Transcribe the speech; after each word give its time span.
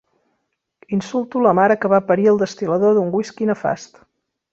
Insulto 0.97 1.43
la 1.47 1.51
mare 1.59 1.75
que 1.83 1.91
va 1.93 1.99
parir 2.07 2.25
el 2.31 2.39
destil·lador 2.45 2.97
d'un 2.99 3.13
whisky 3.17 3.49
nefast. 3.51 4.01